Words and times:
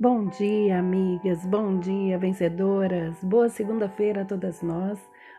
Bom 0.00 0.26
dia, 0.26 0.78
amigas, 0.78 1.44
bom 1.44 1.76
dia, 1.80 2.16
vencedoras, 2.16 3.16
boa 3.20 3.48
segunda-feira 3.48 4.22
a 4.22 4.24
todas 4.24 4.62
nós. 4.62 4.96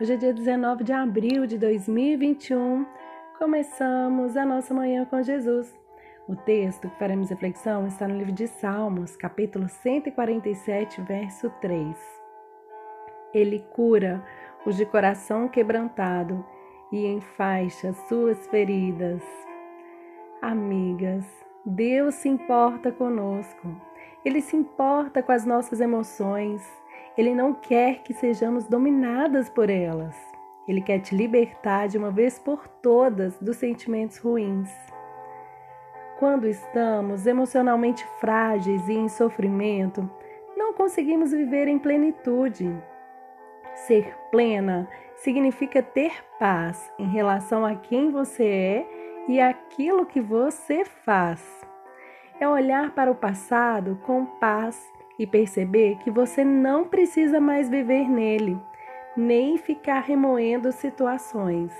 Hoje 0.00 0.14
é 0.14 0.16
dia 0.16 0.34
19 0.34 0.82
de 0.82 0.92
abril 0.92 1.46
de 1.46 1.56
2021, 1.56 2.84
começamos 3.38 4.36
a 4.36 4.44
nossa 4.44 4.74
manhã 4.74 5.04
com 5.04 5.22
Jesus. 5.22 5.72
O 6.26 6.34
texto 6.34 6.90
que 6.90 6.98
faremos 6.98 7.30
reflexão 7.30 7.86
está 7.86 8.08
no 8.08 8.18
livro 8.18 8.32
de 8.32 8.48
Salmos, 8.48 9.14
capítulo 9.14 9.68
147, 9.68 11.00
verso 11.02 11.48
3. 11.60 11.96
Ele 13.32 13.60
cura 13.70 14.20
os 14.66 14.76
de 14.76 14.84
coração 14.84 15.48
quebrantado 15.48 16.44
e 16.90 17.06
enfaixa 17.06 17.92
suas 18.08 18.48
feridas. 18.48 19.22
Amigas, 20.42 21.24
Deus 21.64 22.16
se 22.16 22.28
importa 22.28 22.90
conosco. 22.90 23.89
Ele 24.24 24.40
se 24.40 24.56
importa 24.56 25.22
com 25.22 25.32
as 25.32 25.46
nossas 25.46 25.80
emoções. 25.80 26.62
Ele 27.16 27.34
não 27.34 27.54
quer 27.54 28.02
que 28.02 28.12
sejamos 28.12 28.66
dominadas 28.66 29.48
por 29.48 29.70
elas. 29.70 30.16
Ele 30.68 30.80
quer 30.80 31.00
te 31.00 31.14
libertar 31.14 31.88
de 31.88 31.98
uma 31.98 32.10
vez 32.10 32.38
por 32.38 32.68
todas 32.68 33.38
dos 33.38 33.56
sentimentos 33.56 34.18
ruins. 34.18 34.70
Quando 36.18 36.46
estamos 36.46 37.26
emocionalmente 37.26 38.06
frágeis 38.20 38.86
e 38.88 38.92
em 38.92 39.08
sofrimento, 39.08 40.08
não 40.54 40.74
conseguimos 40.74 41.32
viver 41.32 41.66
em 41.66 41.78
plenitude. 41.78 42.70
Ser 43.74 44.14
plena 44.30 44.86
significa 45.16 45.82
ter 45.82 46.12
paz 46.38 46.92
em 46.98 47.08
relação 47.08 47.64
a 47.64 47.74
quem 47.74 48.10
você 48.10 48.44
é 48.44 48.86
e 49.28 49.40
aquilo 49.40 50.04
que 50.04 50.20
você 50.20 50.84
faz. 50.84 51.69
É 52.40 52.48
olhar 52.48 52.92
para 52.94 53.10
o 53.10 53.14
passado 53.14 54.00
com 54.06 54.24
paz 54.24 54.90
e 55.18 55.26
perceber 55.26 55.98
que 55.98 56.10
você 56.10 56.42
não 56.42 56.88
precisa 56.88 57.38
mais 57.38 57.68
viver 57.68 58.08
nele, 58.08 58.58
nem 59.14 59.58
ficar 59.58 60.00
remoendo 60.00 60.72
situações. 60.72 61.70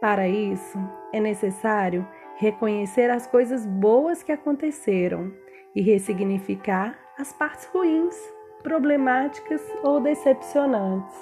Para 0.00 0.26
isso, 0.26 0.76
é 1.12 1.20
necessário 1.20 2.04
reconhecer 2.34 3.10
as 3.10 3.28
coisas 3.28 3.64
boas 3.64 4.24
que 4.24 4.32
aconteceram 4.32 5.32
e 5.72 5.80
ressignificar 5.82 6.98
as 7.16 7.32
partes 7.32 7.66
ruins, 7.66 8.16
problemáticas 8.64 9.62
ou 9.84 10.00
decepcionantes. 10.00 11.14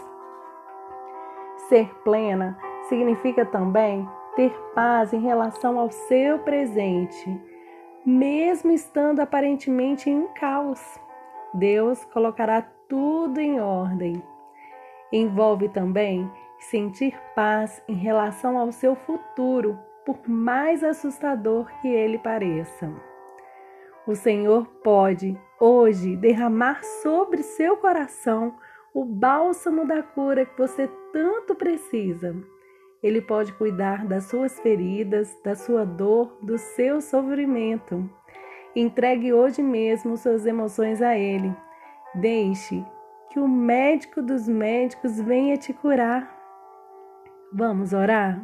Ser 1.69 1.93
plena 2.03 2.57
significa 2.89 3.45
também 3.45 4.09
ter 4.37 4.53
paz 4.75 5.13
em 5.13 5.21
relação 5.21 5.79
ao 5.79 5.91
seu 5.91 6.39
presente, 6.39 7.39
mesmo 8.09 8.73
estando 8.73 9.21
aparentemente 9.21 10.09
em 10.09 10.19
um 10.19 10.29
caos. 10.29 10.81
Deus 11.53 12.03
colocará 12.07 12.63
tudo 12.89 13.39
em 13.39 13.61
ordem. 13.61 14.23
Envolve 15.13 15.69
também 15.69 16.31
sentir 16.59 17.15
paz 17.35 17.83
em 17.87 17.95
relação 17.95 18.57
ao 18.57 18.73
seu 18.73 18.97
futuro, 18.97 19.79
por 20.07 20.27
mais 20.27 20.83
assustador 20.83 21.71
que 21.83 21.89
ele 21.89 22.19
pareça. 22.19 22.91
O 24.07 24.15
Senhor 24.15 24.67
pode 24.83 25.39
hoje 25.61 26.17
derramar 26.17 26.83
sobre 27.03 27.43
seu 27.43 27.77
coração 27.77 28.57
o 28.95 29.05
bálsamo 29.05 29.87
da 29.87 30.03
cura 30.03 30.47
que 30.47 30.57
você 30.57 30.89
tanto 31.13 31.55
precisa. 31.55 32.35
Ele 33.03 33.21
pode 33.21 33.53
cuidar 33.53 34.05
das 34.05 34.25
suas 34.25 34.59
feridas, 34.61 35.37
da 35.45 35.55
sua 35.55 35.85
dor, 35.85 36.37
do 36.43 36.59
seu 36.59 37.01
sofrimento. 37.01 38.09
Entregue 38.75 39.33
hoje 39.33 39.63
mesmo 39.63 40.17
suas 40.17 40.47
emoções 40.47 41.01
a 41.01 41.17
Ele. 41.17 41.55
Deixe 42.15 42.85
que 43.31 43.39
o 43.39 43.47
médico 43.47 44.21
dos 44.23 44.49
médicos 44.49 45.21
venha 45.21 45.57
te 45.57 45.73
curar. 45.73 46.37
Vamos 47.53 47.93
orar? 47.93 48.41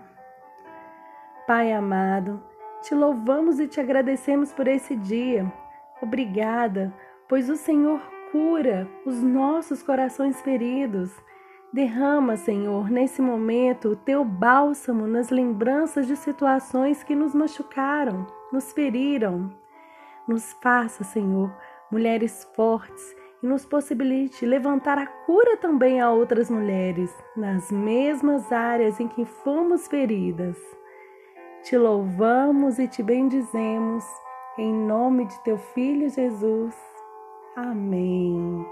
Pai 1.46 1.72
amado, 1.72 2.42
te 2.82 2.94
louvamos 2.94 3.58
e 3.58 3.66
te 3.66 3.80
agradecemos 3.80 4.52
por 4.52 4.66
esse 4.68 4.94
dia. 4.96 5.52
Obrigada, 6.00 6.92
pois 7.28 7.50
o 7.50 7.56
Senhor 7.56 8.00
cura 8.30 8.88
os 9.04 9.22
nossos 9.22 9.82
corações 9.82 10.40
feridos. 10.40 11.14
Derrama, 11.74 12.36
Senhor, 12.36 12.88
nesse 12.88 13.20
momento 13.20 13.88
o 13.88 13.96
teu 13.96 14.24
bálsamo 14.24 15.08
nas 15.08 15.30
lembranças 15.30 16.06
de 16.06 16.14
situações 16.14 17.02
que 17.02 17.16
nos 17.16 17.34
machucaram, 17.34 18.28
nos 18.52 18.70
feriram. 18.70 19.52
Nos 20.28 20.52
faça, 20.62 21.02
Senhor, 21.02 21.52
mulheres 21.90 22.48
fortes 22.54 23.16
e 23.42 23.46
nos 23.48 23.66
possibilite 23.66 24.46
levantar 24.46 24.98
a 24.98 25.06
cura 25.26 25.56
também 25.56 26.00
a 26.00 26.12
outras 26.12 26.48
mulheres 26.48 27.12
nas 27.36 27.72
mesmas 27.72 28.52
áreas 28.52 29.00
em 29.00 29.08
que 29.08 29.24
fomos 29.24 29.88
feridas. 29.88 30.56
Te 31.64 31.76
louvamos 31.76 32.78
e 32.78 32.86
te 32.86 33.02
bendizemos, 33.02 34.04
em 34.56 34.72
nome 34.72 35.24
de 35.24 35.42
teu 35.42 35.58
Filho 35.58 36.08
Jesus. 36.08 36.76
Amém. 37.56 38.64